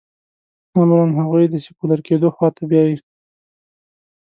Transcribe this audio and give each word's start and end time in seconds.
عملاً 0.77 1.05
هغوی 1.19 1.45
د 1.49 1.55
سیکولر 1.65 1.99
کېدو 2.07 2.27
خوا 2.35 2.49
ته 2.55 2.63
بیايي. 2.69 2.95